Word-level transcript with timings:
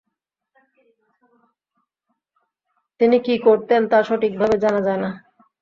তিনি 2.99 3.17
কী 3.25 3.35
করতেন 3.47 3.81
তা 3.91 3.97
সঠিক 4.07 4.33
ভাবে 4.41 4.55
জানা 4.63 4.81
যায় 4.87 4.99
না। 5.03 5.09